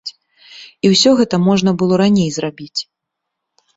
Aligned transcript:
І 0.87 0.91
гэта 1.19 1.41
ўсё 1.41 1.41
можна 1.49 1.69
было 1.81 1.93
раней 2.05 2.29
зрабіць. 2.39 2.81